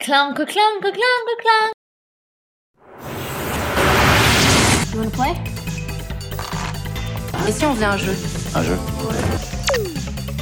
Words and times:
Clank, 0.00 0.36
clank, 0.36 0.80
clank, 0.80 1.28
clank. 1.42 1.72
You 4.92 4.98
wanna 5.00 5.10
play 5.10 5.34
Et 7.48 7.52
si 7.52 7.64
on 7.64 7.74
faisait 7.74 7.84
un 7.84 7.96
jeu? 7.96 8.14
Un 8.54 8.62
jeu 8.62 8.78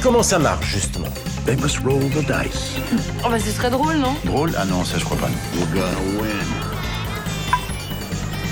Comment 0.03 0.21
ça 0.21 0.37
marche 0.37 0.65
justement? 0.67 1.07
They 1.45 1.55
must 1.55 1.79
roll 1.79 1.99
the 2.11 2.23
dice. 2.23 2.75
Oh 3.25 3.29
bah 3.29 3.39
ce 3.39 3.49
serait 3.49 3.71
drôle, 3.71 3.95
non? 3.95 4.15
Drôle? 4.25 4.51
Ah 4.57 4.65
non, 4.65 4.83
ça 4.85 4.99
je 4.99 5.05
crois 5.05 5.17
pas. 5.17 5.27
We're 5.55 5.65
gonna 5.73 6.21
win. 6.21 6.47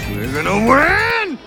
We're 0.10 0.34
gonna 0.34 0.56
win 0.68 1.38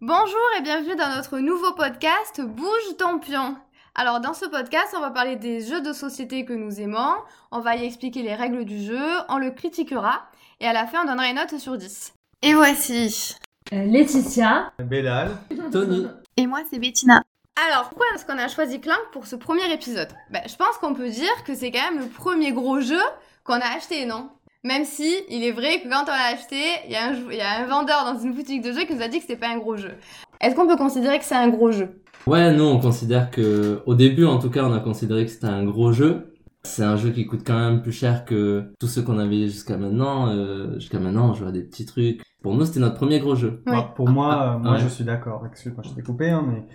Bonjour 0.00 0.48
et 0.58 0.62
bienvenue 0.62 0.96
dans 0.96 1.14
notre 1.14 1.38
nouveau 1.38 1.72
podcast 1.72 2.40
Bouge 2.40 2.96
ton 2.98 3.20
pion. 3.20 3.56
Alors 3.98 4.20
dans 4.20 4.34
ce 4.34 4.44
podcast, 4.44 4.94
on 4.94 5.00
va 5.00 5.10
parler 5.10 5.36
des 5.36 5.62
jeux 5.62 5.80
de 5.80 5.94
société 5.94 6.44
que 6.44 6.52
nous 6.52 6.82
aimons, 6.82 7.14
on 7.50 7.60
va 7.60 7.76
y 7.76 7.86
expliquer 7.86 8.20
les 8.20 8.34
règles 8.34 8.66
du 8.66 8.78
jeu, 8.78 9.00
on 9.30 9.38
le 9.38 9.50
critiquera 9.50 10.26
et 10.60 10.66
à 10.66 10.74
la 10.74 10.86
fin 10.86 11.04
on 11.04 11.06
donnera 11.06 11.30
une 11.30 11.36
note 11.36 11.58
sur 11.58 11.78
10. 11.78 12.12
Et 12.42 12.52
voici. 12.52 13.36
Euh, 13.72 13.86
Laetitia. 13.86 14.70
Bellal. 14.80 15.30
Tony. 15.72 16.08
Et 16.36 16.46
moi 16.46 16.58
c'est 16.68 16.78
Bettina. 16.78 17.22
Alors 17.70 17.88
pourquoi 17.88 18.04
est-ce 18.14 18.26
qu'on 18.26 18.36
a 18.36 18.48
choisi 18.48 18.82
Clank 18.82 19.00
pour 19.12 19.26
ce 19.26 19.34
premier 19.34 19.72
épisode? 19.72 20.12
Ben, 20.30 20.42
Je 20.46 20.56
pense 20.56 20.76
qu'on 20.78 20.92
peut 20.92 21.08
dire 21.08 21.32
que 21.46 21.54
c'est 21.54 21.70
quand 21.70 21.90
même 21.90 22.00
le 22.00 22.08
premier 22.08 22.52
gros 22.52 22.82
jeu 22.82 23.00
qu'on 23.44 23.54
a 23.54 23.76
acheté, 23.78 24.04
non? 24.04 24.28
Même 24.62 24.84
si, 24.84 25.16
il 25.30 25.42
est 25.44 25.52
vrai 25.52 25.80
que 25.80 25.88
quand 25.88 26.02
on 26.02 26.06
l'a 26.08 26.34
acheté, 26.34 26.60
il 26.86 26.92
y, 26.92 26.96
a 26.96 27.06
un, 27.06 27.14
il 27.30 27.36
y 27.36 27.40
a 27.40 27.60
un 27.60 27.66
vendeur 27.66 28.04
dans 28.04 28.18
une 28.18 28.34
boutique 28.34 28.62
de 28.62 28.72
jeux 28.72 28.84
qui 28.84 28.94
nous 28.94 29.02
a 29.02 29.06
dit 29.06 29.18
que 29.18 29.22
c'était 29.22 29.36
pas 29.36 29.48
un 29.48 29.58
gros 29.58 29.76
jeu. 29.76 29.94
Est-ce 30.40 30.54
qu'on 30.54 30.66
peut 30.66 30.76
considérer 30.76 31.18
que 31.18 31.24
c'est 31.24 31.36
un 31.36 31.48
gros 31.48 31.70
jeu? 31.70 32.02
Ouais, 32.26 32.52
nous 32.56 32.64
on 32.64 32.80
considère 32.80 33.30
que, 33.30 33.82
au 33.86 33.94
début 33.94 34.24
en 34.24 34.38
tout 34.38 34.50
cas, 34.50 34.64
on 34.64 34.72
a 34.72 34.80
considéré 34.80 35.24
que 35.26 35.30
c'était 35.30 35.46
un 35.46 35.64
gros 35.64 35.92
jeu. 35.92 36.32
C'est 36.64 36.82
un 36.82 36.96
jeu 36.96 37.10
qui 37.10 37.26
coûte 37.26 37.42
quand 37.46 37.56
même 37.56 37.80
plus 37.80 37.92
cher 37.92 38.24
que 38.24 38.72
tous 38.80 38.88
ceux 38.88 39.02
qu'on 39.02 39.20
avait 39.20 39.46
jusqu'à 39.46 39.76
maintenant. 39.76 40.28
Euh, 40.30 40.74
jusqu'à 40.80 40.98
maintenant, 40.98 41.30
on 41.30 41.34
jouait 41.34 41.46
à 41.46 41.52
des 41.52 41.62
petits 41.62 41.86
trucs. 41.86 42.20
Pour 42.42 42.56
nous, 42.56 42.64
c'était 42.64 42.80
notre 42.80 42.96
premier 42.96 43.20
gros 43.20 43.36
jeu. 43.36 43.62
Ouais. 43.66 43.72
Moi, 43.72 43.92
pour 43.94 44.08
moi, 44.08 44.28
Ah, 44.34 44.54
euh, 44.54 44.58
moi 44.58 44.72
ouais. 44.72 44.80
je 44.80 44.88
suis 44.88 45.04
d'accord. 45.04 45.44
Excuse-moi, 45.46 45.84
je 45.84 45.90
t'ai 45.94 46.02
coupé, 46.02 46.28
hein, 46.30 46.44
mais 46.48 46.66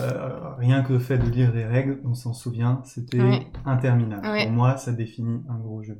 euh, 0.00 0.54
rien 0.58 0.82
que 0.82 0.92
le 0.92 0.98
fait 0.98 1.16
de 1.16 1.30
lire 1.30 1.50
les 1.54 1.64
règles, 1.64 1.98
on 2.04 2.12
s'en 2.12 2.34
souvient, 2.34 2.82
c'était 2.84 3.22
Ouais. 3.22 3.46
interminable. 3.64 4.26
Ouais. 4.26 4.44
Pour 4.44 4.52
moi, 4.52 4.76
ça 4.76 4.92
définit 4.92 5.40
un 5.48 5.56
gros 5.58 5.82
jeu. 5.82 5.98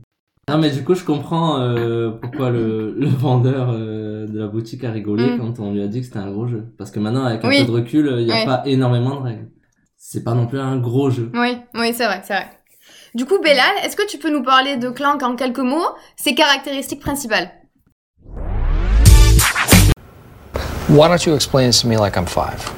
Non, 0.48 0.58
mais 0.58 0.70
du 0.70 0.82
coup, 0.84 0.94
je 0.94 1.04
comprends 1.04 1.60
euh, 1.60 2.10
pourquoi 2.10 2.50
le, 2.50 2.94
le 2.98 3.06
vendeur 3.18 3.70
euh, 3.70 4.26
de 4.26 4.38
la 4.38 4.46
boutique 4.46 4.82
a 4.84 4.90
rigolé 4.90 5.24
Mm. 5.32 5.38
quand 5.38 5.60
on 5.60 5.72
lui 5.72 5.82
a 5.82 5.88
dit 5.88 6.00
que 6.00 6.06
c'était 6.06 6.18
un 6.18 6.30
gros 6.30 6.46
jeu. 6.46 6.64
Parce 6.78 6.90
que 6.90 6.98
maintenant, 7.00 7.24
avec 7.24 7.44
un 7.44 7.48
Oui. 7.48 7.60
peu 7.60 7.66
de 7.66 7.70
recul, 7.76 8.14
il 8.18 8.24
n'y 8.26 8.32
a 8.32 8.36
Ouais. 8.36 8.46
pas 8.46 8.62
énormément 8.66 9.16
de 9.16 9.22
règles. 9.22 9.48
C'est 9.96 10.24
pas 10.24 10.34
non 10.34 10.46
plus 10.46 10.58
un 10.60 10.78
gros 10.78 11.10
jeu. 11.10 11.30
Oui, 11.34 11.58
oui, 11.74 11.92
c'est 11.92 12.06
vrai, 12.06 12.22
c'est 12.24 12.34
vrai. 12.34 12.46
Du 13.14 13.24
coup, 13.26 13.38
Bellal, 13.42 13.72
est-ce 13.84 13.96
que 13.96 14.06
tu 14.06 14.18
peux 14.18 14.30
nous 14.30 14.42
parler 14.42 14.76
de 14.76 14.88
Clank 14.90 15.22
en 15.22 15.34
quelques 15.36 15.58
mots 15.58 15.88
Ses 16.16 16.34
caractéristiques 16.34 17.00
principales? 17.00 17.50
Why 20.88 21.08
don't 21.08 21.26
you 21.26 21.34
explain 21.34 21.66
this 21.68 21.82
to 21.82 21.88
me 21.88 21.96
like 21.98 22.16
I'm 22.16 22.26
five? 22.26 22.70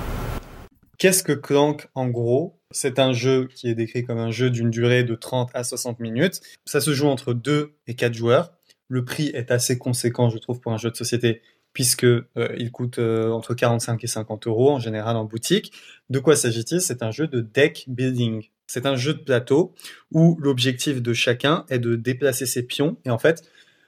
Qu'est-ce 0.99 1.23
que 1.23 1.33
Clank 1.33 1.89
en 1.95 2.09
gros 2.09 2.60
C'est 2.73 2.99
un 2.99 3.13
jeu 3.13 3.49
qui 3.53 3.69
est 3.69 3.75
décrit 3.75 4.05
comme 4.05 4.19
un 4.19 4.31
jeu 4.31 4.51
d'une 4.51 4.71
durée 4.71 5.03
de 5.03 5.15
30 5.15 5.51
à 5.55 5.65
60 5.65 5.99
minutes. 5.99 6.41
Ça 6.65 6.81
se 6.81 6.93
joue 6.95 7.09
entre 7.09 7.35
2 7.35 7.73
et 7.87 7.95
4 7.95 8.15
joueurs. 8.15 8.53
Le 8.89 9.05
prix 9.05 9.29
est 9.35 9.51
assez 9.51 9.79
conséquent, 9.79 10.31
je 10.31 10.39
trouve, 10.39 10.61
pour 10.61 10.73
un 10.73 10.77
jeu 10.77 10.91
de 10.91 10.97
société, 10.97 11.43
puisque 11.73 12.05
euh, 12.05 12.25
coûte 12.73 12.99
euh, 12.99 13.31
entre 13.31 13.55
45 13.55 14.03
et 14.05 14.07
50 14.07 14.47
euros 14.47 14.71
en 14.71 14.79
général 14.79 15.17
en 15.17 15.25
boutique. 15.25 15.73
De 16.11 16.19
quoi 16.19 16.37
s'agit-il? 16.37 16.81
C'est 16.81 17.03
un 17.03 17.11
jeu 17.11 17.27
de 17.27 17.41
deck 17.41 17.85
building. 17.89 18.49
C'est 18.67 18.87
un 18.87 18.97
jeu 18.97 19.15
de 19.15 19.21
plateau 19.21 19.75
où 20.13 20.37
l'objectif 20.41 21.03
de 21.03 21.13
chacun 21.13 21.65
est 21.69 21.81
de 21.81 21.97
déplacer 21.97 22.47
ses 22.47 22.63
pions 22.63 22.97
et 23.05 23.11
en 23.11 23.19
fait, 23.19 23.43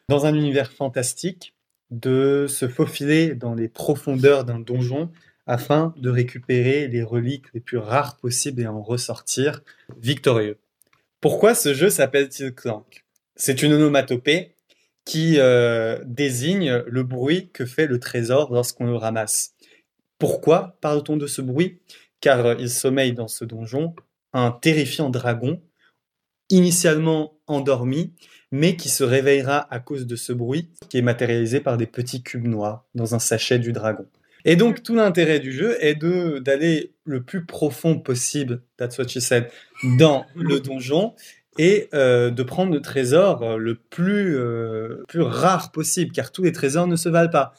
dans 0.09 0.27
un 0.27 0.35
univers 0.35 0.73
fantastique, 0.73 1.55
de 1.93 2.47
se 2.49 2.67
faufiler 2.69 3.35
dans 3.35 3.55
les 3.55 3.69
profondeurs 3.69 4.45
d'un 4.45 4.59
donjon 4.59 5.11
afin 5.47 5.95
de 5.97 6.11
récupérer 6.11 6.89
les 6.89 7.03
reliques 7.03 7.53
les 7.55 7.61
plus 7.61 7.79
rares 7.79 8.17
possibles 8.17 8.63
et 8.63 8.67
en 8.67 8.83
ressortir 8.83 9.63
victorieux. 9.99 10.59
Pourquoi 11.21 11.55
ce 11.55 11.75
jeu 11.75 11.91
s'appelle-t-il 11.91 12.55
Clank? 12.55 13.05
C'est 13.37 13.63
une 13.63 13.73
onomatopée 13.73 14.55
qui 15.05 15.39
euh, 15.39 15.99
désigne 16.05 16.83
le 16.87 17.03
bruit 17.03 17.51
que 17.53 17.67
fait 17.67 17.87
le 17.87 17.99
trésor 17.99 18.53
lorsqu'on 18.53 18.87
le 18.87 18.95
ramasse. 18.95 19.55
Pourquoi 20.19 20.79
parle-t-on 20.81 21.17
de 21.17 21.27
ce 21.27 21.43
bruit? 21.43 21.81
Car 22.21 22.47
euh, 22.47 22.55
il 22.59 22.71
sommeille 22.71 23.13
dans 23.13 23.29
ce 23.29 23.45
donjon 23.45 23.95
un 24.33 24.53
terrifiant 24.53 25.11
dragon, 25.11 25.61
initialement 26.49 27.39
endormi, 27.47 28.15
mais 28.51 28.77
qui 28.77 28.89
se 28.89 29.05
réveillera 29.05 29.73
à 29.73 29.81
cause 29.81 30.07
de 30.07 30.17
ce 30.17 30.33
bruit, 30.33 30.71
qui 30.89 30.99
est 30.99 31.03
matérialisé 31.03 31.61
par 31.61 31.77
des 31.77 31.87
petits 31.87 32.23
cubes 32.23 32.47
noirs 32.47 32.87
dans 32.95 33.15
un 33.15 33.19
sachet 33.19 33.59
du 33.59 33.73
dragon. 33.73 34.07
Et 34.45 34.57
donc, 34.57 34.83
tout 34.83 34.95
l'intérêt 34.95 35.41
du 35.41 35.53
jeu 35.53 35.77
est 35.81 35.95
de 35.95 36.39
d'aller 36.39 36.93
le 37.05 37.23
plus 37.23 37.45
profond 37.45 37.99
possible, 37.99 38.63
that's 38.77 38.99
what 38.99 39.09
she 39.09 39.21
said, 39.21 39.49
dans 39.99 40.27
le 40.35 40.61
donjon 40.61 41.15
et 41.59 41.89
euh, 41.93 42.31
de 42.31 42.43
prendre 42.43 42.73
le 42.73 42.81
trésor 42.81 43.43
euh, 43.43 43.57
le 43.57 43.75
plus, 43.75 44.37
euh, 44.37 45.05
plus 45.09 45.23
rare 45.23 45.71
possible, 45.71 46.13
car 46.13 46.33
tous 46.33 46.43
les 46.43 46.53
trésors 46.53 46.87
ne 46.87 46.97
se 46.97 47.09
valent 47.09 47.31
pas. 47.31 47.53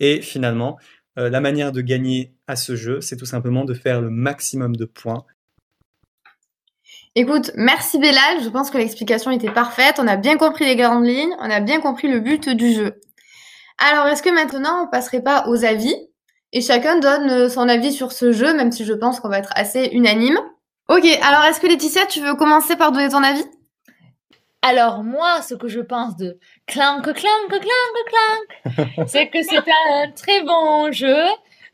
Et 0.00 0.20
finalement, 0.20 0.78
euh, 1.18 1.30
la 1.30 1.40
manière 1.40 1.72
de 1.72 1.80
gagner 1.80 2.32
à 2.46 2.56
ce 2.56 2.76
jeu, 2.76 3.00
c'est 3.00 3.16
tout 3.16 3.26
simplement 3.26 3.64
de 3.64 3.74
faire 3.74 4.00
le 4.00 4.10
maximum 4.10 4.76
de 4.76 4.84
points. 4.84 5.24
Écoute, 7.14 7.50
merci 7.56 7.98
Bellal, 7.98 8.42
je 8.44 8.48
pense 8.48 8.70
que 8.70 8.78
l'explication 8.78 9.30
était 9.30 9.50
parfaite, 9.50 9.96
on 9.98 10.06
a 10.06 10.16
bien 10.16 10.36
compris 10.36 10.66
les 10.66 10.76
grandes 10.76 11.06
lignes, 11.06 11.34
on 11.40 11.50
a 11.50 11.60
bien 11.60 11.80
compris 11.80 12.08
le 12.08 12.20
but 12.20 12.48
du 12.50 12.72
jeu. 12.72 13.00
Alors, 13.78 14.06
est-ce 14.06 14.22
que 14.22 14.32
maintenant 14.32 14.84
on 14.84 14.90
passerait 14.90 15.22
pas 15.22 15.48
aux 15.48 15.64
avis? 15.64 15.96
Et 16.52 16.60
chacun 16.60 16.98
donne 16.98 17.30
euh, 17.30 17.48
son 17.48 17.68
avis 17.68 17.92
sur 17.92 18.12
ce 18.12 18.32
jeu, 18.32 18.54
même 18.54 18.72
si 18.72 18.84
je 18.84 18.92
pense 18.94 19.20
qu'on 19.20 19.28
va 19.28 19.38
être 19.38 19.52
assez 19.54 19.86
unanime 19.92 20.38
Ok, 20.88 21.04
alors 21.22 21.44
est-ce 21.44 21.60
que 21.60 21.66
Laetitia, 21.66 22.06
tu 22.06 22.20
veux 22.22 22.34
commencer 22.34 22.74
par 22.76 22.92
donner 22.92 23.10
ton 23.10 23.22
avis? 23.22 23.44
Alors 24.62 25.04
moi, 25.04 25.40
ce 25.42 25.54
que 25.54 25.68
je 25.68 25.80
pense 25.80 26.16
de 26.16 26.38
Clank, 26.66 27.02
Clank, 27.02 27.14
Clank, 27.48 27.64
Clank, 28.08 29.06
c'est 29.08 29.28
que 29.28 29.42
c'est 29.42 29.58
un 29.58 30.10
très 30.10 30.42
bon 30.42 30.90
jeu. 30.90 31.16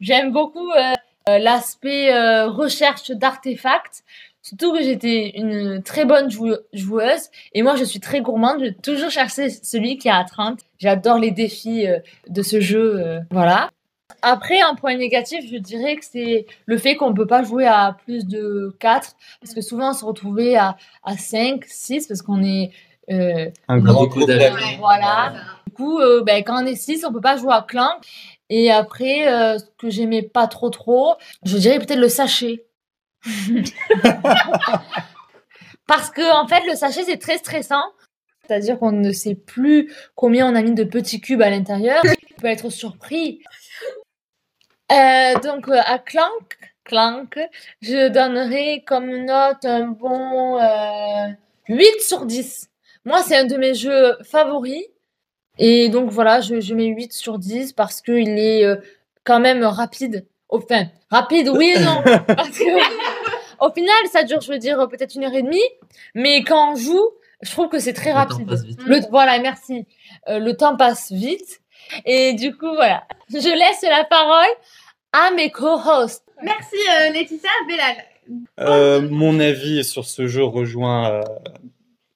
J'aime 0.00 0.32
beaucoup 0.32 0.70
euh, 0.72 0.92
euh, 1.28 1.38
l'aspect 1.38 2.12
euh, 2.12 2.48
recherche 2.48 3.10
d'artefacts. 3.12 4.02
Surtout 4.42 4.72
que 4.74 4.82
j'étais 4.82 5.30
une 5.36 5.82
très 5.82 6.04
bonne 6.04 6.30
jou- 6.30 6.56
joueuse 6.74 7.30
et 7.54 7.62
moi 7.62 7.76
je 7.76 7.84
suis 7.84 8.00
très 8.00 8.20
gourmande. 8.20 8.58
Je 8.60 8.64
vais 8.66 8.72
toujours 8.74 9.08
chercher 9.10 9.48
celui 9.48 9.96
qui 9.96 10.10
a 10.10 10.22
30. 10.22 10.58
J'adore 10.78 11.18
les 11.18 11.30
défis 11.30 11.86
euh, 11.86 12.00
de 12.28 12.42
ce 12.42 12.60
jeu. 12.60 13.20
voilà. 13.30 13.70
Après, 14.26 14.60
un 14.60 14.74
point 14.74 14.96
négatif, 14.96 15.44
je 15.50 15.58
dirais 15.58 15.96
que 15.96 16.04
c'est 16.04 16.46
le 16.64 16.78
fait 16.78 16.96
qu'on 16.96 17.12
peut 17.12 17.26
pas 17.26 17.42
jouer 17.42 17.66
à 17.66 17.96
plus 18.04 18.26
de 18.26 18.74
4 18.80 19.16
parce 19.40 19.52
que 19.54 19.60
souvent 19.60 19.90
on 19.90 19.92
se 19.92 20.04
retrouvait 20.04 20.56
à, 20.56 20.76
à 21.02 21.18
5, 21.18 21.62
6 21.66 22.06
parce 22.06 22.22
qu'on 22.22 22.42
est 22.42 22.70
euh, 23.10 23.50
Un 23.68 23.78
grand 23.80 24.08
coup 24.08 24.24
d'avis. 24.24 24.76
voilà. 24.78 25.34
Du 25.66 25.72
coup, 25.74 25.98
euh, 26.00 26.22
ben, 26.24 26.42
quand 26.42 26.62
on 26.62 26.66
est 26.66 26.74
6, 26.74 27.04
on 27.04 27.12
peut 27.12 27.20
pas 27.20 27.36
jouer 27.36 27.52
à 27.52 27.62
Clank. 27.66 28.02
Et 28.48 28.70
après, 28.70 29.30
euh, 29.30 29.58
ce 29.58 29.64
que 29.78 29.90
j'aimais 29.90 30.22
pas 30.22 30.46
trop 30.46 30.70
trop, 30.70 31.16
je 31.44 31.58
dirais 31.58 31.78
peut-être 31.78 32.00
le 32.00 32.08
sachet. 32.08 32.64
Parce 35.86 36.10
que, 36.10 36.34
en 36.34 36.46
fait, 36.46 36.62
le 36.66 36.74
sachet, 36.74 37.04
c'est 37.04 37.18
très 37.18 37.36
stressant. 37.38 37.82
C'est-à-dire 38.46 38.78
qu'on 38.78 38.92
ne 38.92 39.12
sait 39.12 39.34
plus 39.34 39.92
combien 40.14 40.50
on 40.50 40.54
a 40.54 40.62
mis 40.62 40.74
de 40.74 40.84
petits 40.84 41.20
cubes 41.20 41.42
à 41.42 41.50
l'intérieur. 41.50 42.02
On 42.04 42.40
peut 42.40 42.46
être 42.46 42.70
surpris. 42.70 43.40
Euh, 44.92 45.38
donc, 45.40 45.68
euh, 45.68 45.80
à 45.84 45.98
Clank, 45.98 46.58
Clank, 46.84 47.38
je 47.80 48.08
donnerais 48.08 48.82
comme 48.86 49.24
note 49.24 49.64
un 49.64 49.86
bon 49.88 50.58
euh, 50.60 51.28
8 51.68 52.00
sur 52.00 52.26
10. 52.26 52.68
Moi, 53.04 53.22
c'est 53.22 53.36
un 53.36 53.44
de 53.44 53.56
mes 53.56 53.74
jeux 53.74 54.16
favoris. 54.22 54.84
Et 55.58 55.88
donc, 55.88 56.10
voilà, 56.10 56.40
je, 56.40 56.60
je 56.60 56.74
mets 56.74 56.86
8 56.86 57.12
sur 57.12 57.38
10 57.38 57.72
parce 57.72 58.00
qu'il 58.00 58.38
est 58.38 58.64
euh, 58.64 58.76
quand 59.24 59.40
même 59.40 59.64
rapide. 59.64 60.26
Enfin, 60.48 60.86
rapide, 61.10 61.48
oui 61.48 61.72
et 61.76 61.80
non. 61.80 62.02
Parce 62.26 62.50
que, 62.50 63.64
au 63.64 63.72
final, 63.72 63.94
ça 64.12 64.22
dure, 64.24 64.40
je 64.40 64.52
veux 64.52 64.58
dire, 64.58 64.86
peut-être 64.88 65.14
une 65.14 65.24
heure 65.24 65.34
et 65.34 65.42
demie. 65.42 65.58
Mais 66.14 66.44
quand 66.44 66.72
on 66.72 66.76
joue, 66.76 67.08
je 67.40 67.50
trouve 67.50 67.68
que 67.68 67.78
c'est 67.78 67.92
très 67.92 68.10
Le 68.10 68.14
temps 68.14 68.18
rapide. 68.28 68.46
passe 68.48 68.64
vite. 68.64 68.80
Le, 68.86 69.00
voilà, 69.10 69.38
merci. 69.40 69.86
Euh, 70.28 70.38
le 70.38 70.56
temps 70.56 70.76
passe 70.76 71.10
vite. 71.10 71.60
Et 72.04 72.34
du 72.34 72.56
coup, 72.56 72.74
voilà. 72.74 73.04
Je 73.30 73.36
laisse 73.36 73.82
la 73.82 74.04
parole 74.04 74.50
à 75.12 75.30
mes 75.32 75.50
co-hosts. 75.50 76.24
Merci 76.42 76.76
euh, 77.00 77.10
Laetitia, 77.10 77.50
Bellal. 77.68 77.96
Euh, 78.60 79.00
mon 79.10 79.38
avis 79.40 79.84
sur 79.84 80.04
ce 80.04 80.26
jeu 80.26 80.42
rejoint 80.44 81.10
euh, 81.10 81.22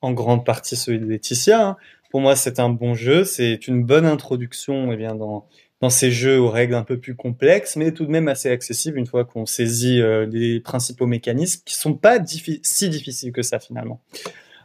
en 0.01 0.13
grande 0.13 0.45
partie 0.45 0.77
celui 0.77 0.99
de 0.99 1.07
Laetitia. 1.07 1.67
hein. 1.69 1.77
Pour 2.11 2.21
moi, 2.21 2.35
c'est 2.37 2.59
un 2.61 2.71
bon 2.71 2.95
jeu. 2.95 3.25
C'est 3.25 3.69
une 3.69 3.85
bonne 3.85 4.07
introduction 4.07 4.91
eh 4.93 4.97
bien, 4.97 5.15
dans, 5.15 5.47
dans 5.81 5.91
ces 5.91 6.11
jeux 6.11 6.41
aux 6.41 6.49
règles 6.49 6.75
un 6.75 6.83
peu 6.83 6.99
plus 6.99 7.15
complexes, 7.15 7.77
mais 7.77 7.93
tout 7.93 8.07
de 8.07 8.11
même 8.11 8.29
assez 8.29 8.51
accessible 8.51 8.99
une 8.99 9.07
fois 9.07 9.25
qu'on 9.25 9.45
saisit 9.47 10.01
euh, 10.01 10.27
les 10.27 10.59
principaux 10.61 11.07
mécanismes 11.07 11.63
qui 11.67 11.75
sont 11.75 11.95
pas 11.95 12.19
diffi- 12.19 12.61
si 12.63 12.89
difficiles 12.89 13.33
que 13.33 13.43
ça 13.43 13.59
finalement. 13.61 14.01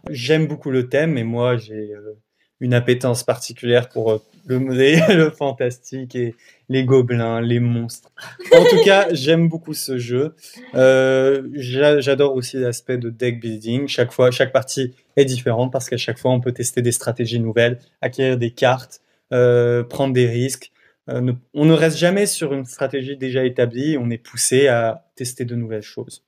J'aime 0.10 0.48
beaucoup 0.48 0.72
le 0.72 0.90
thème, 0.90 1.18
et 1.18 1.24
moi, 1.24 1.56
j'ai 1.58 1.92
euh, 1.94 2.18
une 2.64 2.74
appétence 2.74 3.24
particulière 3.24 3.90
pour 3.90 4.12
euh, 4.12 4.18
le, 4.46 4.58
le 5.16 5.30
fantastique 5.30 6.16
et 6.16 6.34
les 6.70 6.86
gobelins, 6.86 7.42
les 7.42 7.60
monstres. 7.60 8.10
En 8.56 8.64
tout 8.64 8.82
cas, 8.86 9.08
j'aime 9.14 9.50
beaucoup 9.50 9.74
ce 9.74 9.98
jeu. 9.98 10.34
Euh, 10.76 11.48
j'a- 11.54 12.00
J'adore 12.00 12.34
aussi 12.36 12.58
l'aspect 12.58 12.98
de 12.98 13.10
deck 13.10 13.40
building. 13.42 13.88
Chaque 13.88 14.12
fois, 14.14 14.32
chaque 14.32 14.52
partie 14.54 14.94
est 15.18 15.26
différente 15.26 15.72
parce 15.72 15.90
qu'à 15.90 15.98
chaque 15.98 16.18
fois, 16.18 16.32
on 16.32 16.40
peut 16.40 16.54
tester 16.54 16.82
des 16.82 16.94
stratégies 16.94 17.40
nouvelles, 17.42 17.80
acquérir 18.02 18.38
des 18.38 18.52
cartes, 18.52 19.02
euh, 19.34 19.84
prendre 19.84 20.14
des 20.14 20.28
risques. 20.28 20.72
Euh, 21.10 21.20
ne- 21.20 21.34
on 21.54 21.66
ne 21.66 21.74
reste 21.74 21.98
jamais 21.98 22.26
sur 22.26 22.54
une 22.54 22.64
stratégie 22.66 23.18
déjà 23.18 23.44
établie. 23.44 23.98
On 24.00 24.10
est 24.10 24.18
poussé 24.18 24.68
à 24.68 25.06
tester 25.16 25.44
de 25.44 25.56
nouvelles 25.56 25.82
choses. 25.82 26.24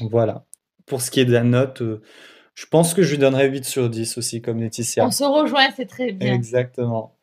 Voilà. 0.00 0.44
Pour 0.86 1.00
ce 1.00 1.10
qui 1.10 1.20
est 1.20 1.24
de 1.24 1.32
la 1.32 1.42
note, 1.44 1.82
je 2.54 2.66
pense 2.66 2.94
que 2.94 3.02
je 3.02 3.10
lui 3.12 3.18
donnerais 3.18 3.48
8 3.48 3.64
sur 3.64 3.88
10 3.90 4.16
aussi, 4.18 4.40
comme 4.42 4.60
Laetitia. 4.60 5.04
On 5.06 5.10
se 5.10 5.24
rejoint, 5.24 5.68
c'est 5.76 5.86
très 5.86 6.12
bien. 6.12 6.32
Exactement. 6.32 7.16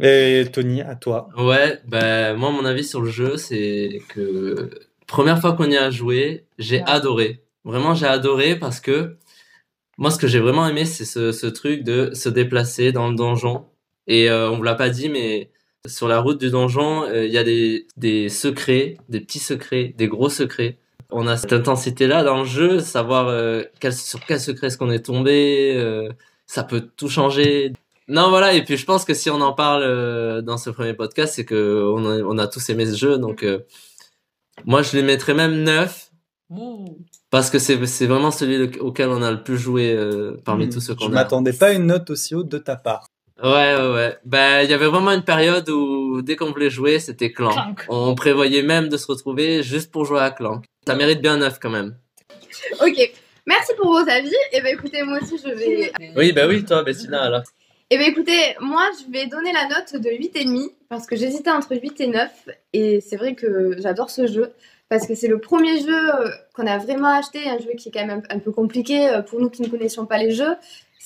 Et 0.00 0.44
Tony, 0.52 0.82
à 0.82 0.94
toi. 0.94 1.28
Ouais, 1.38 1.80
bah, 1.86 2.34
moi, 2.34 2.50
mon 2.50 2.64
avis 2.64 2.84
sur 2.84 3.00
le 3.00 3.10
jeu, 3.10 3.36
c'est 3.38 4.02
que 4.08 4.70
première 5.06 5.40
fois 5.40 5.54
qu'on 5.54 5.70
y 5.70 5.76
a 5.76 5.90
joué, 5.90 6.44
j'ai 6.58 6.78
Ouais. 6.78 6.84
adoré. 6.86 7.40
Vraiment, 7.64 7.94
j'ai 7.94 8.06
adoré 8.06 8.56
parce 8.58 8.80
que 8.80 9.16
moi, 9.98 10.10
ce 10.10 10.18
que 10.18 10.26
j'ai 10.26 10.38
vraiment 10.38 10.68
aimé, 10.68 10.84
c'est 10.84 11.06
ce, 11.06 11.32
ce 11.32 11.46
truc 11.46 11.82
de 11.82 12.10
se 12.14 12.28
déplacer 12.28 12.92
dans 12.92 13.08
le 13.08 13.16
donjon. 13.16 13.64
Et 14.06 14.28
euh, 14.30 14.50
on 14.50 14.56
vous 14.58 14.62
l'a 14.62 14.74
pas 14.74 14.90
dit, 14.90 15.08
mais 15.08 15.50
sur 15.86 16.06
la 16.08 16.20
route 16.20 16.38
du 16.38 16.50
donjon, 16.50 17.04
euh, 17.04 17.24
il 17.26 17.32
y 17.32 17.38
a 17.38 17.44
des, 17.44 17.86
des 17.96 18.28
secrets, 18.28 18.98
des 19.08 19.20
petits 19.20 19.38
secrets, 19.38 19.94
des 19.96 20.06
gros 20.08 20.28
secrets. 20.28 20.76
On 21.10 21.26
a 21.26 21.36
cette 21.36 21.52
intensité-là 21.52 22.24
dans 22.24 22.40
le 22.40 22.44
jeu, 22.46 22.80
savoir 22.80 23.28
euh, 23.28 23.62
quel, 23.80 23.92
sur 23.92 24.20
quel 24.26 24.40
secret 24.40 24.68
est-ce 24.68 24.78
qu'on 24.78 24.90
est 24.90 25.04
tombé, 25.06 25.74
euh, 25.76 26.08
ça 26.46 26.64
peut 26.64 26.88
tout 26.96 27.08
changer. 27.08 27.72
Non, 28.08 28.28
voilà, 28.30 28.52
et 28.54 28.64
puis 28.64 28.76
je 28.76 28.84
pense 28.86 29.04
que 29.04 29.14
si 29.14 29.30
on 29.30 29.40
en 29.40 29.52
parle 29.52 29.82
euh, 29.84 30.42
dans 30.42 30.58
ce 30.58 30.70
premier 30.70 30.94
podcast, 30.94 31.34
c'est 31.34 31.44
que 31.44 31.90
on 31.94 32.04
a, 32.08 32.22
on 32.22 32.38
a 32.38 32.46
tous 32.48 32.68
aimé 32.70 32.86
ce 32.86 32.96
jeu, 32.96 33.18
donc 33.18 33.42
euh, 33.44 33.60
moi 34.64 34.82
je 34.82 34.96
les 34.96 35.02
mettrais 35.02 35.34
même 35.34 35.62
9, 35.64 36.10
parce 37.30 37.50
que 37.50 37.58
c'est 37.58 37.84
c'est 37.86 38.06
vraiment 38.06 38.30
celui 38.30 38.78
auquel 38.78 39.08
on 39.10 39.22
a 39.22 39.30
le 39.32 39.42
plus 39.42 39.58
joué 39.58 39.92
euh, 39.92 40.36
parmi 40.44 40.66
Hmm, 40.66 40.70
tous 40.70 40.80
ceux 40.80 40.94
Je 41.00 41.06
qu'on 41.06 41.12
a. 41.12 41.14
m'attendais 41.14 41.52
pas 41.52 41.68
à 41.68 41.72
une 41.72 41.86
note 41.86 42.10
aussi 42.10 42.34
haute 42.34 42.48
de 42.48 42.58
ta 42.58 42.76
part. 42.76 43.08
Ouais, 43.42 43.74
ouais, 43.76 43.92
ouais. 43.92 44.18
Ben, 44.24 44.62
il 44.62 44.70
y 44.70 44.74
avait 44.74 44.86
vraiment 44.86 45.12
une 45.12 45.24
période 45.24 45.68
où 45.68 46.22
dès 46.22 46.36
qu'on 46.36 46.52
voulait 46.52 46.70
jouer, 46.70 46.98
c'était 46.98 47.32
Clank. 47.32 47.52
Clank. 47.52 47.84
On 47.88 48.14
prévoyait 48.14 48.62
même 48.62 48.88
de 48.88 48.96
se 48.96 49.06
retrouver 49.06 49.62
juste 49.62 49.90
pour 49.90 50.06
jouer 50.06 50.20
à 50.20 50.30
Clank. 50.30 50.64
Ça 50.86 50.94
mérite 50.94 51.20
bien 51.20 51.36
9 51.36 51.58
quand 51.60 51.70
même. 51.70 51.96
Ok, 52.80 53.12
merci 53.46 53.72
pour 53.76 53.88
vos 53.88 54.08
avis. 54.08 54.32
Et 54.52 54.60
ben 54.62 54.74
écoutez, 54.74 55.02
moi 55.02 55.18
aussi 55.20 55.36
je 55.44 55.50
vais. 55.50 55.92
Oui, 56.16 56.32
bah 56.32 56.46
oui, 56.48 56.64
toi, 56.64 56.82
Bettina, 56.82 57.24
alors. 57.24 57.42
Et 57.90 57.98
ben 57.98 58.08
écoutez, 58.08 58.56
moi 58.60 58.82
je 58.98 59.12
vais 59.12 59.26
donner 59.26 59.52
la 59.52 59.68
note 59.68 60.00
de 60.02 60.10
8,5 60.10 60.70
parce 60.88 61.06
que 61.06 61.14
j'hésitais 61.14 61.50
entre 61.50 61.76
8 61.76 62.00
et 62.00 62.06
9. 62.06 62.30
Et 62.72 63.00
c'est 63.00 63.16
vrai 63.16 63.34
que 63.34 63.76
j'adore 63.78 64.10
ce 64.10 64.26
jeu 64.26 64.52
parce 64.88 65.06
que 65.06 65.14
c'est 65.14 65.28
le 65.28 65.40
premier 65.40 65.80
jeu 65.80 66.14
euh, 66.14 66.30
qu'on 66.54 66.66
a 66.66 66.78
vraiment 66.78 67.08
acheté, 67.08 67.48
un 67.48 67.58
jeu 67.58 67.72
qui 67.76 67.88
est 67.88 67.92
quand 67.92 68.06
même 68.06 68.22
un, 68.30 68.36
un 68.36 68.38
peu 68.38 68.52
compliqué 68.52 69.08
euh, 69.08 69.20
pour 69.20 69.40
nous 69.40 69.50
qui 69.50 69.62
ne 69.62 69.68
connaissions 69.68 70.06
pas 70.06 70.18
les 70.18 70.30
jeux. 70.30 70.54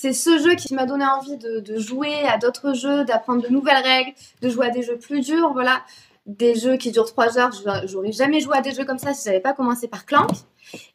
C'est 0.01 0.13
ce 0.13 0.39
jeu 0.39 0.55
qui 0.55 0.73
m'a 0.73 0.87
donné 0.87 1.05
envie 1.05 1.37
de, 1.37 1.59
de 1.59 1.77
jouer 1.77 2.23
à 2.27 2.39
d'autres 2.39 2.73
jeux, 2.73 3.05
d'apprendre 3.05 3.43
de 3.43 3.49
nouvelles 3.49 3.83
règles, 3.83 4.13
de 4.41 4.49
jouer 4.49 4.65
à 4.65 4.69
des 4.71 4.81
jeux 4.81 4.97
plus 4.97 5.21
durs, 5.21 5.53
voilà. 5.53 5.83
Des 6.25 6.55
jeux 6.55 6.75
qui 6.77 6.91
durent 6.91 7.05
3 7.05 7.37
heures, 7.37 7.51
j'a- 7.51 7.85
j'aurais 7.85 8.11
jamais 8.11 8.39
joué 8.39 8.57
à 8.57 8.61
des 8.61 8.71
jeux 8.73 8.83
comme 8.83 8.97
ça 8.97 9.13
si 9.13 9.25
j'avais 9.25 9.39
pas 9.39 9.53
commencé 9.53 9.87
par 9.87 10.07
Clank. 10.07 10.31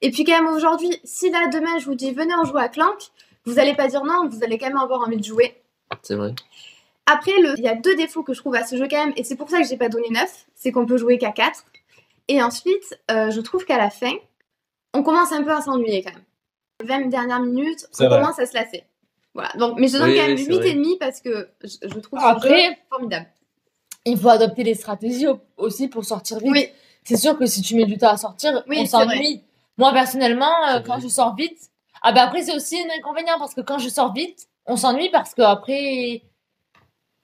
Et 0.02 0.10
puis 0.10 0.24
quand 0.24 0.32
même 0.42 0.48
aujourd'hui, 0.52 0.90
si 1.04 1.30
là 1.30 1.46
demain 1.52 1.78
je 1.78 1.84
vous 1.86 1.94
dis 1.94 2.10
venez 2.10 2.34
on 2.34 2.44
joue 2.44 2.58
à 2.58 2.68
Clank, 2.68 2.98
vous 3.44 3.60
allez 3.60 3.74
pas 3.74 3.86
dire 3.86 4.02
non, 4.04 4.28
vous 4.28 4.42
allez 4.42 4.58
quand 4.58 4.66
même 4.66 4.76
avoir 4.76 5.02
envie 5.06 5.18
de 5.18 5.22
jouer. 5.24 5.54
C'est 6.02 6.16
vrai. 6.16 6.34
Après, 7.06 7.30
le- 7.40 7.54
il 7.58 7.62
y 7.62 7.68
a 7.68 7.76
deux 7.76 7.94
défauts 7.94 8.24
que 8.24 8.34
je 8.34 8.40
trouve 8.40 8.56
à 8.56 8.64
ce 8.66 8.74
jeu 8.76 8.88
quand 8.90 9.04
même, 9.04 9.12
et 9.16 9.22
c'est 9.22 9.36
pour 9.36 9.48
ça 9.48 9.60
que 9.60 9.68
j'ai 9.68 9.76
pas 9.76 9.88
donné 9.88 10.08
9, 10.10 10.46
c'est 10.56 10.72
qu'on 10.72 10.84
peut 10.84 10.96
jouer 10.96 11.16
qu'à 11.18 11.30
4. 11.30 11.64
Et 12.26 12.42
ensuite, 12.42 12.98
euh, 13.12 13.30
je 13.30 13.40
trouve 13.40 13.64
qu'à 13.64 13.78
la 13.78 13.90
fin, 13.90 14.14
on 14.94 15.04
commence 15.04 15.30
un 15.30 15.44
peu 15.44 15.52
à 15.52 15.60
s'ennuyer 15.60 16.02
quand 16.02 16.12
même. 16.12 16.24
20 17.04 17.08
dernières 17.08 17.40
minutes, 17.40 17.86
on 18.00 18.06
vrai. 18.08 18.18
commence 18.20 18.38
à 18.40 18.46
se 18.46 18.54
lasser. 18.54 18.82
Voilà, 19.36 19.50
donc, 19.58 19.78
mais 19.78 19.86
je 19.88 19.98
donne 19.98 20.08
Oui, 20.08 20.16
quand 20.16 20.22
même 20.28 20.36
oui, 20.36 20.44
c'est 20.44 20.52
vrai. 20.54 20.72
8,5 20.74 20.98
parce 20.98 21.20
que 21.20 21.48
je, 21.62 21.68
je 21.82 21.98
trouve 22.00 22.18
ce 22.18 22.24
Après- 22.24 22.48
jeu 22.70 22.74
formidable. 22.88 23.26
Il 24.06 24.16
faut 24.18 24.30
adopter 24.30 24.62
les 24.64 24.74
stratégies 24.74 25.26
au- 25.26 25.40
aussi 25.58 25.88
pour 25.88 26.04
sortir 26.06 26.38
vite. 26.38 26.50
Oui, 26.52 26.68
C'est 27.04 27.16
sûr 27.18 27.36
que 27.38 27.44
si 27.44 27.60
tu 27.60 27.74
mets 27.76 27.84
du 27.84 27.98
temps 27.98 28.08
à 28.10 28.16
sortir, 28.16 28.64
Oui, 28.66 28.78
on 28.80 28.86
s'ennuie. 28.86 29.42
Moi, 29.76 29.92
personnellement, 29.92 30.50
euh, 30.70 30.80
quand 30.80 30.98
je 31.00 31.08
sors 31.08 31.34
vite, 31.36 31.58
ah 32.02 32.12
bah 32.12 32.22
après, 32.22 32.42
c'est 32.42 32.54
aussi 32.56 32.78
un 32.80 32.98
inconvénient 32.98 33.38
parce 33.38 33.52
que 33.54 33.60
quand 33.60 33.78
je 33.78 33.88
sors 33.90 34.12
vite, 34.14 34.46
on 34.64 34.76
s'ennuie 34.76 35.10
parce 35.10 35.34
que 35.34 35.42
après, 35.42 36.22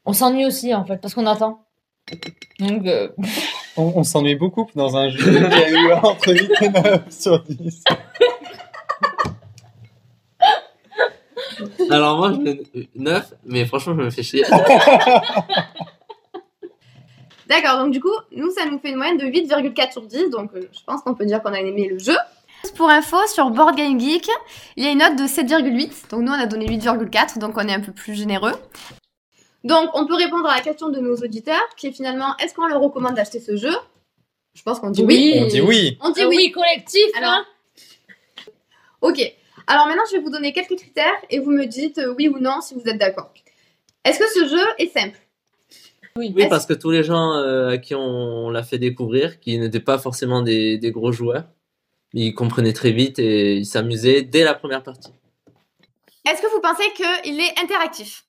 on 0.05 0.12
s'ennuie 0.12 0.44
aussi 0.44 0.75
en 0.75 0.85
fait 0.85 0.99
parce 0.99 1.14
qu'on 1.14 1.26
attend. 1.26 1.64
Donc, 2.61 2.87
euh, 2.87 3.09
On, 3.79 3.85
on 3.97 4.05
s'ennuie 4.05 4.35
beaucoup 4.35 4.67
dans 4.75 4.99
un 4.99 5.09
jeu 5.09 5.19
qui 5.19 5.55
a 5.55 5.70
eu 5.70 5.93
entre 5.94 6.31
8 6.35 6.50
et 6.61 6.69
9 6.69 7.11
sur 7.11 7.43
10. 7.43 7.85
Alors 11.93 12.17
moi, 12.19 12.33
je 12.33 12.39
donne 12.39 12.62
9, 12.94 13.35
mais 13.44 13.65
franchement, 13.65 13.94
je 13.97 14.03
me 14.03 14.11
fais 14.11 14.23
chier. 14.23 14.44
d'accord, 17.49 17.79
donc 17.79 17.93
du 17.93 18.00
coup, 18.00 18.15
nous, 18.35 18.50
ça 18.50 18.65
nous 18.67 18.79
fait 18.79 18.91
une 18.91 18.97
moyenne 18.97 19.19
de 19.19 19.27
8,4 19.27 19.93
sur 19.93 20.03
10, 20.03 20.31
donc 20.31 20.50
euh, 20.55 20.69
je 20.73 20.81
pense 20.87 21.03
qu'on 21.03 21.15
peut 21.15 21.27
dire 21.27 21.43
qu'on 21.43 21.53
a 21.53 21.61
aimé 21.61 21.89
le 21.89 21.99
jeu. 21.99 22.17
Pour 22.77 22.89
info, 22.89 23.17
sur 23.27 23.50
Board 23.50 23.77
Game 23.77 23.99
Geek, 23.99 24.29
il 24.77 24.85
y 24.85 24.87
a 24.87 24.91
une 24.91 24.99
note 24.99 25.17
de 25.17 25.25
7,8, 25.25 26.11
donc 26.11 26.23
nous, 26.23 26.33
on 26.33 26.41
a 26.41 26.47
donné 26.47 26.67
8,4, 26.67 27.39
donc 27.39 27.56
on 27.56 27.67
est 27.69 27.75
un 27.75 27.81
peu 27.81 27.93
plus 27.93 28.15
généreux. 28.15 28.55
Donc, 29.65 29.91
on 29.95 30.06
peut 30.06 30.15
répondre 30.15 30.49
à 30.49 30.56
la 30.56 30.61
question 30.61 30.88
de 30.88 30.99
nos 30.99 31.17
auditeurs, 31.17 31.69
qui 31.77 31.88
est 31.88 31.93
finalement, 31.93 32.37
est-ce 32.38 32.55
qu'on 32.55 32.67
leur 32.67 32.81
recommande 32.81 33.15
d'acheter 33.15 33.41
ce 33.41 33.56
jeu? 33.56 33.75
Je 34.55 34.62
pense 34.62 34.81
qu'on 34.81 34.91
dit 34.91 35.03
oui. 35.03 35.35
On 35.41 35.47
dit 35.47 35.61
oui. 35.61 35.99
On 36.00 36.11
dit 36.11 36.25
oui. 36.25 36.37
oui, 36.37 36.53
collectif. 36.53 37.06
Alors, 37.17 37.31
hein. 37.31 37.45
Ok. 39.00 39.35
Alors 39.67 39.87
maintenant, 39.87 40.03
je 40.11 40.17
vais 40.17 40.23
vous 40.23 40.31
donner 40.31 40.53
quelques 40.53 40.76
critères 40.76 41.12
et 41.31 41.38
vous 41.38 41.50
me 41.50 41.67
dites 41.67 41.99
euh, 41.99 42.14
oui 42.17 42.29
ou 42.29 42.38
non 42.38 42.61
si 42.61 42.75
vous 42.75 42.82
êtes 42.87 42.99
d'accord. 42.99 43.32
Est-ce 44.05 44.19
que 44.19 44.29
ce 44.29 44.49
jeu 44.49 44.64
est 44.79 44.93
simple? 44.93 45.19
Oui, 46.17 46.35
parce 46.50 46.67
que 46.67 46.75
tous 46.75 46.91
les 46.91 47.03
gens 47.05 47.32
euh, 47.35 47.70
à 47.70 47.79
qui 47.79 47.94
on, 47.94 48.50
l'a 48.50 48.62
fait 48.62 48.79
découvrir, 48.79 49.41
qui 49.41 49.59
n'étaient 49.59 49.81
pas 49.81 49.97
forcément 49.97 50.43
des, 50.43 50.76
des 50.76 50.91
gros 50.91 51.11
joueurs, 51.11 51.44
ils 52.12 52.35
comprenaient 52.35 52.75
très 52.75 52.93
vite 52.93 53.19
et 53.19 53.56
ils 53.56 53.64
s'amusaient 53.64 54.23
dès 54.23 54.44
la 54.44 54.55
première 54.55 54.82
partie. 54.82 55.12
Est-ce 56.29 56.43
que 56.43 56.53
vous 56.53 56.61
pensez 56.61 56.85
qu'il 56.94 57.40
est 57.40 57.59
interactif? 57.61 58.26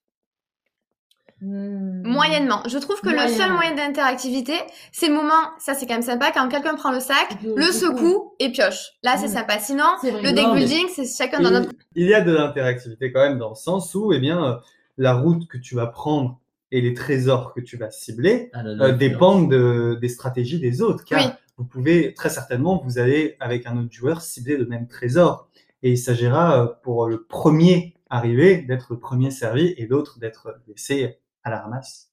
Moyennement. 1.43 2.63
Je 2.67 2.77
trouve 2.77 2.99
que 3.01 3.09
le 3.09 3.27
seul 3.27 3.51
moyen 3.53 3.75
d'interactivité, 3.75 4.53
c'est 4.91 5.07
le 5.07 5.13
moment, 5.13 5.51
ça 5.59 5.73
c'est 5.73 5.85
quand 5.85 5.93
même 5.93 6.01
sympa, 6.03 6.31
quand 6.31 6.47
quelqu'un 6.49 6.75
prend 6.75 6.91
le 6.91 6.99
sac, 6.99 7.41
De- 7.43 7.53
le 7.55 7.65
secoue 7.71 8.33
et 8.39 8.51
pioche. 8.51 8.91
Là, 9.03 9.15
c'est 9.17 9.27
Mm. 9.27 9.33
sympa. 9.33 9.59
Sinon, 9.59 9.83
le 10.03 10.31
deck 10.33 10.45
building, 10.53 10.87
c'est 10.93 11.05
chacun 11.05 11.39
dans 11.41 11.51
notre... 11.51 11.69
Il 11.95 12.07
y 12.07 12.13
a 12.13 12.21
de 12.21 12.31
l'interactivité 12.33 13.11
quand 13.11 13.21
même 13.21 13.37
dans 13.37 13.49
le 13.49 13.55
sens 13.55 13.93
où 13.95 14.13
eh 14.13 14.19
bien, 14.19 14.43
euh, 14.43 14.55
la 14.97 15.13
route 15.15 15.47
que 15.47 15.57
tu 15.57 15.75
vas 15.75 15.87
prendre 15.87 16.39
et 16.71 16.81
les 16.81 16.93
trésors 16.93 17.53
que 17.53 17.61
tu 17.61 17.77
vas 17.77 17.91
cibler 17.91 18.49
Ah, 18.53 18.63
là, 18.63 18.85
euh, 18.85 18.91
dépendent 18.93 19.49
de- 19.51 19.97
des 20.01 20.09
stratégies 20.09 20.59
des 20.59 20.81
autres. 20.81 21.03
Car 21.05 21.19
Oui. 21.21 21.29
vous 21.57 21.65
pouvez, 21.65 22.13
très 22.13 22.29
certainement, 22.29 22.81
vous 22.83 22.97
allez, 22.99 23.35
avec 23.39 23.65
un 23.67 23.77
autre 23.77 23.91
joueur, 23.91 24.21
cibler 24.21 24.57
le 24.57 24.65
même 24.65 24.87
trésor. 24.87 25.47
Et 25.83 25.91
il 25.91 25.97
s'agira 25.97 26.61
euh, 26.63 26.67
pour 26.83 27.07
le 27.07 27.23
premier 27.23 27.93
arrivé 28.09 28.57
d'être 28.57 28.87
le 28.91 28.99
premier 28.99 29.31
servi 29.31 29.73
et 29.77 29.85
l'autre 29.87 30.19
d'être 30.19 30.55
laissé 30.67 31.17
à 31.43 31.49
la 31.49 31.61
ramasse. 31.61 32.09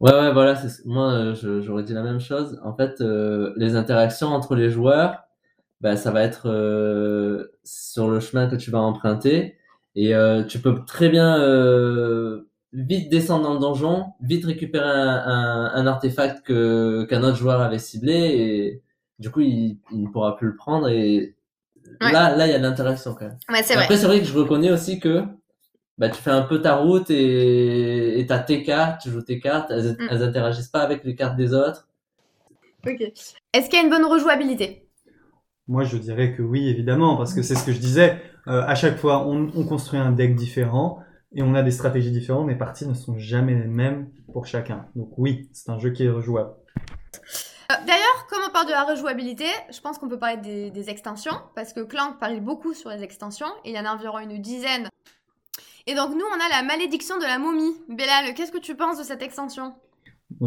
Ouais, 0.00 0.12
ouais, 0.12 0.32
voilà, 0.32 0.56
c'est 0.56 0.68
ce- 0.68 0.86
moi 0.88 1.12
euh, 1.12 1.60
j'aurais 1.62 1.84
dit 1.84 1.92
la 1.94 2.02
même 2.02 2.20
chose. 2.20 2.60
En 2.64 2.74
fait, 2.74 3.00
euh, 3.00 3.52
les 3.56 3.76
interactions 3.76 4.28
entre 4.28 4.54
les 4.56 4.70
joueurs, 4.70 5.24
bah, 5.80 5.96
ça 5.96 6.10
va 6.10 6.22
être 6.22 6.48
euh, 6.48 7.48
sur 7.64 8.08
le 8.10 8.20
chemin 8.20 8.48
que 8.48 8.56
tu 8.56 8.70
vas 8.70 8.80
emprunter 8.80 9.56
et 9.94 10.14
euh, 10.14 10.44
tu 10.44 10.58
peux 10.60 10.84
très 10.86 11.08
bien 11.08 11.38
euh, 11.40 12.48
vite 12.72 13.10
descendre 13.10 13.44
dans 13.44 13.54
le 13.54 13.60
donjon, 13.60 14.06
vite 14.20 14.44
récupérer 14.46 14.88
un, 14.88 15.22
un, 15.26 15.72
un 15.74 15.86
artefact 15.86 16.42
que 16.44 17.04
qu'un 17.08 17.22
autre 17.22 17.36
joueur 17.36 17.60
avait 17.60 17.78
ciblé 17.78 18.12
et 18.14 18.82
du 19.20 19.30
coup 19.30 19.40
il, 19.40 19.78
il 19.92 20.04
ne 20.04 20.08
pourra 20.08 20.36
plus 20.36 20.48
le 20.48 20.56
prendre 20.56 20.88
et 20.88 21.36
Ouais. 22.00 22.12
là 22.12 22.34
là 22.36 22.46
il 22.46 22.50
y 22.50 22.54
a 22.54 22.58
de 22.58 22.62
l'interaction 22.62 23.14
quand 23.14 23.26
même. 23.26 23.38
Ouais, 23.50 23.62
c'est 23.62 23.74
vrai. 23.74 23.84
Après, 23.84 23.96
c'est 23.96 24.06
vrai 24.06 24.18
que 24.20 24.24
je 24.24 24.36
reconnais 24.38 24.70
aussi 24.70 24.98
que 25.00 25.24
bah, 25.98 26.08
tu 26.08 26.20
fais 26.20 26.30
un 26.30 26.42
peu 26.42 26.60
ta 26.62 26.76
route 26.76 27.10
et 27.10 28.18
et 28.20 28.26
t'as 28.26 28.38
tes 28.40 28.62
cartes, 28.62 29.00
tu 29.02 29.10
joues 29.10 29.22
tes 29.22 29.40
cartes, 29.40 29.70
elles, 29.70 29.92
Mm. 29.98 30.08
elles 30.10 30.22
interagissent 30.22 30.68
pas 30.68 30.80
avec 30.82 31.04
les 31.04 31.14
cartes 31.14 31.36
des 31.36 31.54
autres. 31.54 31.88
Ok. 32.86 33.00
Est-ce 33.00 33.68
qu'il 33.70 33.78
y 33.78 33.82
a 33.82 33.84
une 33.84 33.90
bonne 33.90 34.04
rejouabilité? 34.04 34.88
Moi, 35.68 35.84
je 35.84 35.96
dirais 35.96 36.34
que 36.34 36.42
oui, 36.42 36.68
évidemment, 36.68 37.16
parce 37.16 37.32
que 37.34 37.42
c'est 37.42 37.54
ce 37.54 37.64
que 37.64 37.72
je 37.72 37.78
disais. 37.78 38.20
euh, 38.48 38.62
à 38.66 38.74
chaque 38.74 38.96
fois, 38.98 39.26
on, 39.26 39.50
on 39.54 39.64
construit 39.64 40.00
un 40.00 40.10
deck 40.10 40.34
différent 40.34 40.98
et 41.34 41.42
on 41.42 41.54
a 41.54 41.62
des 41.62 41.70
stratégies 41.70 42.10
différentes. 42.10 42.48
Les 42.48 42.56
parties 42.56 42.86
ne 42.88 42.94
sont 42.94 43.16
jamais 43.16 43.54
les 43.54 43.68
mêmes 43.68 44.10
pour 44.32 44.46
chacun. 44.46 44.86
Donc 44.96 45.10
oui, 45.16 45.48
c'est 45.52 45.70
un 45.70 45.78
jeu 45.78 45.90
qui 45.90 46.04
est 46.04 46.10
rejouable. 46.10 46.50
Euh, 47.70 47.74
D'ailleurs, 47.86 48.26
comme 48.28 48.40
on 48.48 48.52
parle 48.52 48.66
de 48.66 48.72
la 48.72 48.82
rejouabilité, 48.84 49.46
je 49.72 49.80
pense 49.80 49.98
qu'on 49.98 50.08
peut 50.08 50.18
parler 50.18 50.38
des, 50.38 50.70
des 50.72 50.90
extensions, 50.90 51.36
parce 51.54 51.72
que 51.72 51.80
Clank 51.80 52.18
parle 52.18 52.40
beaucoup 52.40 52.74
sur 52.74 52.90
les 52.90 53.02
extensions, 53.04 53.46
et 53.64 53.70
il 53.70 53.76
y 53.76 53.78
en 53.78 53.84
a 53.84 53.94
environ 53.94 54.18
une 54.18 54.38
dizaine. 54.42 54.88
Et 55.86 55.94
donc 55.94 56.10
nous, 56.10 56.24
on 56.24 56.40
a 56.40 56.48
la 56.48 56.62
malédiction 56.62 57.18
de 57.18 57.24
la 57.24 57.38
momie. 57.38 57.74
Bellal, 57.88 58.34
qu'est-ce 58.34 58.52
que 58.52 58.58
tu 58.58 58.74
penses 58.76 58.98
de 58.98 59.04
cette 59.04 59.22
extension? 59.22 59.74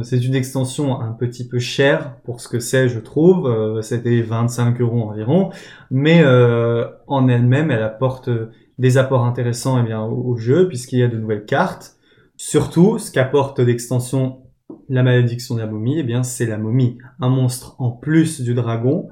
C'est 0.03 0.23
une 0.25 0.35
extension 0.35 0.99
un 0.99 1.11
petit 1.13 1.47
peu 1.47 1.59
chère 1.59 2.17
pour 2.23 2.41
ce 2.41 2.47
que 2.47 2.59
c'est, 2.59 2.89
je 2.89 2.99
trouve. 2.99 3.47
Euh, 3.47 3.81
C'était 3.81 4.21
25 4.21 4.81
euros 4.81 5.03
environ, 5.09 5.51
mais 5.91 6.21
euh, 6.23 6.87
en 7.07 7.27
elle-même, 7.27 7.71
elle 7.71 7.83
apporte 7.83 8.29
des 8.77 8.97
apports 8.97 9.23
intéressants 9.25 9.79
eh 9.79 9.83
bien, 9.83 10.01
au, 10.01 10.31
au 10.33 10.37
jeu 10.37 10.67
puisqu'il 10.67 10.99
y 10.99 11.03
a 11.03 11.07
de 11.07 11.17
nouvelles 11.17 11.45
cartes. 11.45 11.95
Surtout, 12.35 12.97
ce 12.99 13.11
qu'apporte 13.11 13.59
l'extension 13.59 14.41
La 14.89 15.03
malédiction 15.03 15.55
de 15.55 15.61
la 15.61 15.67
momie, 15.67 15.99
eh 15.99 16.03
bien, 16.03 16.23
c'est 16.23 16.45
la 16.47 16.57
momie, 16.57 16.97
un 17.21 17.29
monstre 17.29 17.75
en 17.79 17.91
plus 17.91 18.41
du 18.41 18.53
dragon. 18.53 19.07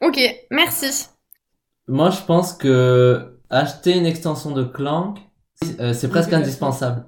Ok, 0.00 0.18
merci. 0.50 1.08
Moi, 1.88 2.10
je 2.10 2.22
pense 2.22 2.54
que 2.54 3.33
acheter 3.50 3.96
une 3.96 4.06
extension 4.06 4.50
de 4.52 4.64
Clank, 4.64 5.18
euh, 5.80 5.92
c'est 5.92 6.08
presque 6.08 6.28
Obligation. 6.28 6.36
indispensable. 6.38 7.04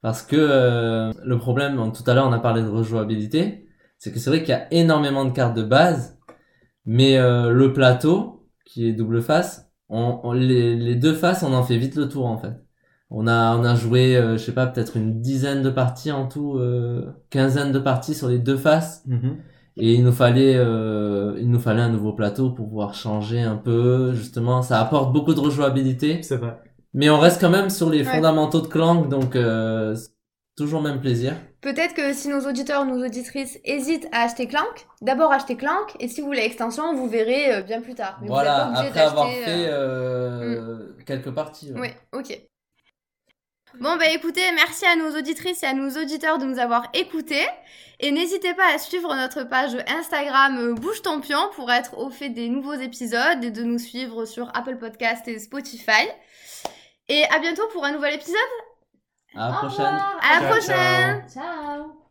Parce 0.00 0.22
que 0.22 0.36
euh, 0.36 1.12
le 1.24 1.38
problème, 1.38 1.76
donc, 1.76 1.94
tout 1.94 2.08
à 2.10 2.14
l'heure 2.14 2.26
on 2.26 2.32
a 2.32 2.38
parlé 2.40 2.62
de 2.62 2.68
rejouabilité, 2.68 3.68
c'est 3.98 4.12
que 4.12 4.18
c'est 4.18 4.30
vrai 4.30 4.40
qu'il 4.40 4.50
y 4.50 4.52
a 4.52 4.66
énormément 4.72 5.24
de 5.24 5.30
cartes 5.30 5.56
de 5.56 5.62
base, 5.62 6.18
mais 6.86 7.18
euh, 7.18 7.50
le 7.50 7.72
plateau, 7.72 8.46
qui 8.64 8.88
est 8.88 8.92
double 8.92 9.22
face, 9.22 9.70
on, 9.88 10.20
on- 10.24 10.32
les, 10.32 10.74
les 10.76 10.94
deux 10.96 11.14
faces, 11.14 11.42
on 11.42 11.52
en 11.52 11.62
fait 11.62 11.76
vite 11.76 11.94
le 11.96 12.08
tour 12.08 12.26
en 12.26 12.38
fait. 12.38 12.54
On 13.10 13.26
a, 13.26 13.54
on 13.56 13.64
a 13.64 13.74
joué, 13.74 14.16
euh, 14.16 14.38
je 14.38 14.42
sais 14.44 14.52
pas, 14.52 14.66
peut-être 14.66 14.96
une 14.96 15.20
dizaine 15.20 15.62
de 15.62 15.68
parties 15.70 16.10
en 16.10 16.26
tout, 16.26 16.56
euh, 16.58 17.12
quinzaine 17.30 17.70
de 17.70 17.78
parties 17.78 18.14
sur 18.14 18.28
les 18.28 18.38
deux 18.38 18.56
faces. 18.56 19.02
Mhm. 19.06 19.36
Et 19.76 19.94
il 19.94 20.02
nous 20.04 20.12
fallait, 20.12 20.54
euh, 20.56 21.11
il 21.38 21.50
nous 21.50 21.58
fallait 21.60 21.82
un 21.82 21.88
nouveau 21.90 22.12
plateau 22.12 22.50
pour 22.50 22.68
pouvoir 22.68 22.94
changer 22.94 23.40
un 23.40 23.56
peu. 23.56 24.12
Justement, 24.14 24.62
ça 24.62 24.80
apporte 24.80 25.12
beaucoup 25.12 25.34
de 25.34 25.40
rejouabilité. 25.40 26.22
C'est 26.22 26.36
vrai. 26.36 26.56
Mais 26.94 27.08
on 27.10 27.18
reste 27.18 27.40
quand 27.40 27.50
même 27.50 27.70
sur 27.70 27.88
les 27.90 27.98
Ouais. 28.06 28.14
fondamentaux 28.14 28.60
de 28.60 28.66
Clank, 28.66 29.08
donc 29.08 29.34
euh, 29.36 29.94
c'est 29.94 30.10
toujours 30.56 30.82
même 30.82 31.00
plaisir. 31.00 31.34
Peut-être 31.62 31.94
que 31.94 32.12
si 32.12 32.28
nos 32.28 32.40
auditeurs 32.46 32.82
ou 32.82 32.84
nos 32.84 33.04
auditrices 33.06 33.58
hésitent 33.64 34.08
à 34.12 34.22
acheter 34.24 34.46
Clank, 34.46 34.86
d'abord 35.00 35.32
achetez 35.32 35.56
Clank, 35.56 35.96
et 36.00 36.08
si 36.08 36.20
vous 36.20 36.26
voulez 36.26 36.40
l'extension, 36.42 36.94
vous 36.94 37.08
verrez 37.08 37.54
euh, 37.54 37.62
bien 37.62 37.80
plus 37.80 37.94
tard. 37.94 38.18
Mais 38.20 38.26
vous 38.28 38.34
êtes 38.34 38.40
voilà, 38.42 38.70
pas 38.74 38.80
après 38.80 39.00
avoir 39.00 39.28
fait 39.28 39.68
euh, 39.68 40.40
euh, 40.58 40.96
quelques 41.06 41.30
parties. 41.30 41.72
ouais. 41.72 41.94
Oui, 42.12 42.18
ok. 42.20 42.42
Bon, 43.80 43.96
bah 43.96 44.08
écoutez, 44.10 44.42
merci 44.54 44.84
à 44.86 44.96
nos 44.96 45.16
auditrices 45.16 45.62
et 45.62 45.66
à 45.66 45.72
nos 45.74 45.90
auditeurs 46.00 46.38
de 46.38 46.44
nous 46.44 46.58
avoir 46.58 46.88
écoutés. 46.94 47.46
Et 48.00 48.10
n'hésitez 48.10 48.52
pas 48.54 48.74
à 48.74 48.78
suivre 48.78 49.14
notre 49.14 49.44
page 49.44 49.76
Instagram 49.88 50.58
euh, 50.58 50.74
Bouge 50.74 51.02
ton 51.02 51.20
pion 51.20 51.38
pour 51.54 51.70
être 51.70 51.96
au 51.98 52.10
fait 52.10 52.28
des 52.28 52.48
nouveaux 52.48 52.74
épisodes 52.74 53.42
et 53.42 53.50
de 53.50 53.62
nous 53.62 53.78
suivre 53.78 54.24
sur 54.24 54.50
Apple 54.56 54.76
Podcast 54.76 55.26
et 55.28 55.38
Spotify. 55.38 56.08
Et 57.08 57.24
à 57.30 57.38
bientôt 57.38 57.66
pour 57.72 57.84
un 57.84 57.92
nouvel 57.92 58.14
épisode. 58.14 58.36
À 59.34 59.48
la 59.48 59.54
Au 59.54 59.58
prochaine. 59.58 59.86
revoir. 59.86 60.20
À 60.22 60.34
la 60.34 60.40
Ciao, 60.40 60.50
prochaine 60.50 61.24
ciao. 61.32 61.42
Ciao 61.44 62.01